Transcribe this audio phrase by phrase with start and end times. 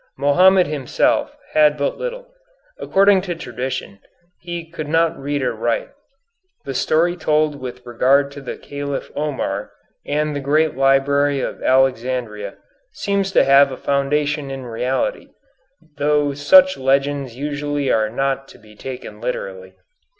[0.17, 2.27] Mohammed himself had but little.
[2.79, 3.99] According to tradition,
[4.39, 5.89] he could not read or write.
[6.65, 9.69] The story told with regard to the Caliph Omar
[10.03, 12.57] and the great library of Alexandria,
[12.93, 15.27] seems to have a foundation in reality,
[15.97, 19.75] though such legends usually are not to be taken literally.